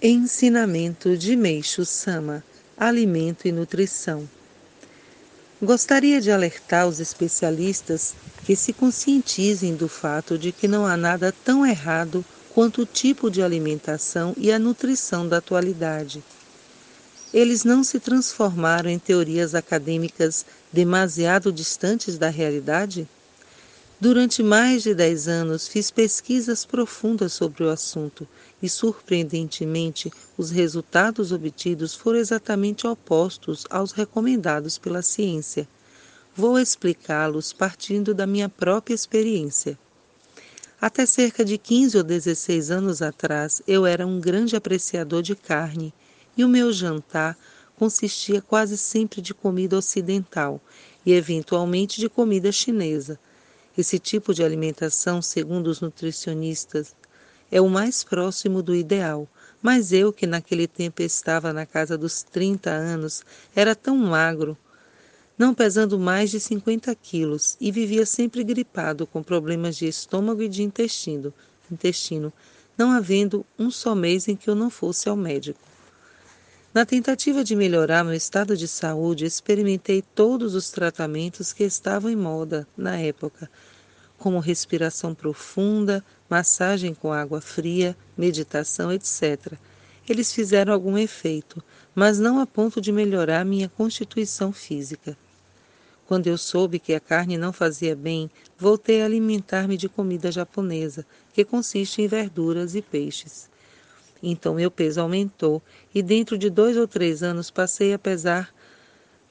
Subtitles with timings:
[0.00, 2.44] Ensinamento de Meixo Sama:
[2.76, 4.30] Alimento e Nutrição.
[5.60, 8.14] Gostaria de alertar os especialistas
[8.44, 12.24] que se conscientizem do fato de que não há nada tão errado
[12.54, 16.22] quanto o tipo de alimentação e a nutrição da atualidade.
[17.34, 23.08] Eles não se transformaram em teorias acadêmicas demasiado distantes da realidade?
[24.00, 28.28] Durante mais de dez anos fiz pesquisas profundas sobre o assunto
[28.62, 35.66] e, surpreendentemente, os resultados obtidos foram exatamente opostos aos recomendados pela ciência.
[36.32, 39.76] Vou explicá-los partindo da minha própria experiência.
[40.80, 45.92] Até cerca de 15 ou 16 anos atrás, eu era um grande apreciador de carne
[46.36, 47.36] e o meu jantar
[47.74, 50.60] consistia quase sempre de comida ocidental
[51.04, 53.18] e, eventualmente, de comida chinesa
[53.80, 56.96] esse tipo de alimentação, segundo os nutricionistas,
[57.48, 59.28] é o mais próximo do ideal,
[59.62, 63.22] mas eu, que naquele tempo estava na casa dos 30 anos,
[63.54, 64.58] era tão magro,
[65.38, 70.48] não pesando mais de 50 quilos, e vivia sempre gripado com problemas de estômago e
[70.48, 71.32] de intestino,
[71.70, 72.32] intestino,
[72.76, 75.67] não havendo um só mês em que eu não fosse ao médico.
[76.74, 82.16] Na tentativa de melhorar meu estado de saúde, experimentei todos os tratamentos que estavam em
[82.16, 83.50] moda na época,
[84.18, 89.54] como respiração profunda, massagem com água fria, meditação, etc.
[90.06, 91.62] Eles fizeram algum efeito,
[91.94, 95.16] mas não a ponto de melhorar minha constituição física.
[96.06, 101.06] Quando eu soube que a carne não fazia bem, voltei a alimentar-me de comida japonesa,
[101.32, 103.47] que consiste em verduras e peixes.
[104.22, 105.62] Então meu peso aumentou
[105.94, 108.52] e dentro de dois ou três anos passei a pesar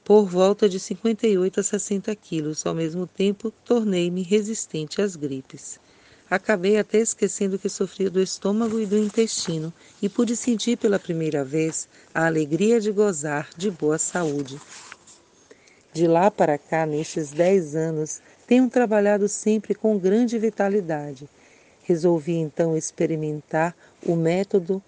[0.04, 2.64] por volta de 58 a 60 quilos.
[2.64, 5.78] Ao mesmo tempo, tornei-me resistente às gripes.
[6.30, 11.42] Acabei até esquecendo que sofria do estômago e do intestino e pude sentir pela primeira
[11.42, 14.60] vez a alegria de gozar de boa saúde.
[15.92, 21.28] De lá para cá, nestes dez anos, tenho trabalhado sempre com grande vitalidade.
[21.88, 23.74] Resolvi então experimentar
[24.06, 24.82] o método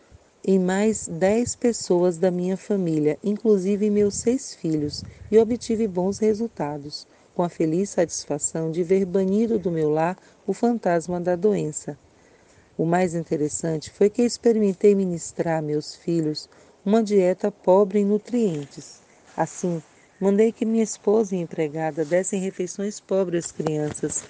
[0.47, 7.06] em mais dez pessoas da minha família, inclusive meus seis filhos, e obtive bons resultados,
[7.34, 10.15] com a feliz satisfação de ver banido do meu lar
[10.47, 11.97] o fantasma da doença.
[12.77, 16.50] O mais interessante foi que experimentei ministrar a meus filhos
[16.84, 19.00] uma dieta pobre em nutrientes.
[19.34, 19.83] Assim,
[20.21, 24.23] mandei que minha esposa e empregada dessem refeições pobres às crianças.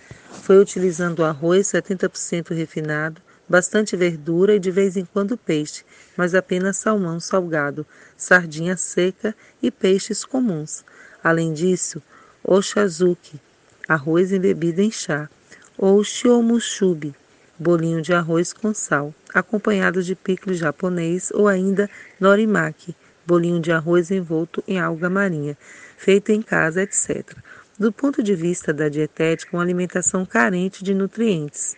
[0.42, 5.84] Foi utilizando arroz 70% refinado, bastante verdura e de vez em quando peixe,
[6.16, 7.84] mas apenas salmão salgado,
[8.16, 10.84] sardinha seca e peixes comuns.
[11.22, 12.00] Além disso,
[12.44, 13.40] oshazuki,
[13.88, 15.28] arroz embebido em chá,
[15.76, 17.12] ou shiomushubi,
[17.58, 21.90] bolinho de arroz com sal, acompanhado de picles japonês ou ainda
[22.20, 22.94] norimaki,
[23.30, 25.56] bolinho de arroz envolto em alga marinha,
[25.96, 27.36] feito em casa, etc.
[27.78, 31.76] Do ponto de vista da dietética, uma alimentação carente de nutrientes.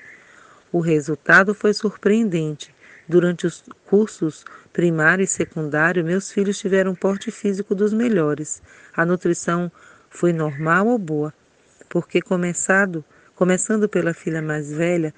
[0.72, 2.74] O resultado foi surpreendente.
[3.06, 8.62] Durante os cursos primário e secundário, meus filhos tiveram um porte físico dos melhores.
[8.96, 9.70] A nutrição
[10.08, 11.34] foi normal ou boa?
[11.86, 15.12] Porque começado, começando pela filha mais velha,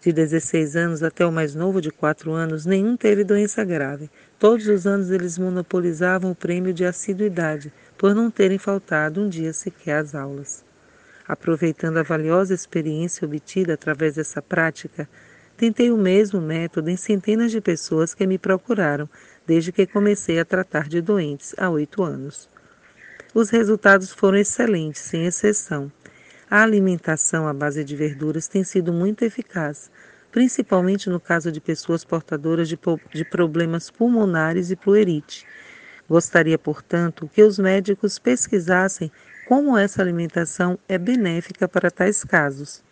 [0.00, 4.10] de 16 anos até o mais novo de 4 anos, nenhum teve doença grave.
[4.38, 9.52] Todos os anos eles monopolizavam o prêmio de assiduidade, por não terem faltado um dia
[9.52, 10.64] sequer às aulas.
[11.26, 15.08] Aproveitando a valiosa experiência obtida através dessa prática,
[15.56, 19.08] tentei o mesmo método em centenas de pessoas que me procuraram
[19.46, 22.48] desde que comecei a tratar de doentes há oito anos.
[23.34, 25.90] Os resultados foram excelentes, sem exceção.
[26.48, 29.90] A alimentação à base de verduras tem sido muito eficaz,
[30.30, 32.78] principalmente no caso de pessoas portadoras de,
[33.12, 35.44] de problemas pulmonares e puerite.
[36.08, 39.10] Gostaria, portanto, que os médicos pesquisassem
[39.48, 42.84] como essa alimentação é benéfica para tais casos.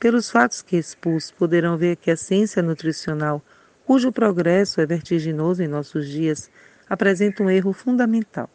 [0.00, 3.42] Pelos fatos que expus, poderão ver que a ciência nutricional,
[3.84, 6.50] cujo progresso é vertiginoso em nossos dias,
[6.88, 8.48] apresenta um erro fundamental.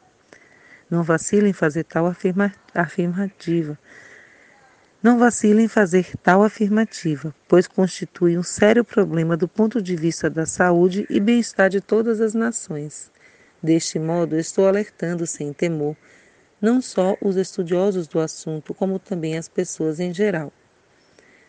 [0.89, 3.77] Não vacilem em fazer tal afirma afirmativa.
[5.07, 10.29] Não vacilem em fazer tal afirmativa, pois constitui um sério problema do ponto de vista
[10.29, 13.09] da saúde e bem-estar de todas as nações.
[13.63, 15.95] Deste modo, estou alertando sem temor
[16.59, 20.51] não só os estudiosos do assunto, como também as pessoas em geral.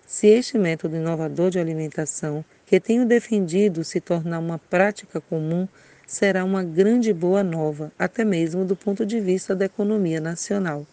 [0.06, 5.66] Se este método inovador de alimentação que tenho defendido se tornar uma prática comum,
[6.06, 10.86] será uma grande boa nova, até mesmo do ponto de vista da economia nacional.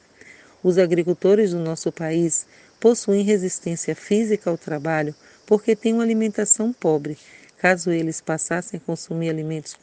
[0.66, 2.48] Os agricultores do nosso país
[2.80, 5.14] possuem resistência física ao trabalho
[5.46, 7.16] porque têm uma alimentação pobre,
[7.58, 9.76] Caso eles passassem a consumir alimentos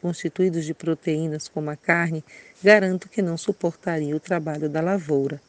[0.00, 2.24] constituídos de proteínas como a carne,
[2.62, 5.40] garanto que não suportariam o trabalho da lavoura.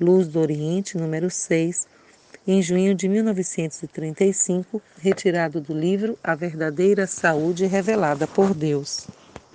[0.00, 1.88] Luz do Oriente, número 6,
[2.46, 9.08] em junho de 1935, retirado do livro A Verdadeira Saúde Revelada por Deus.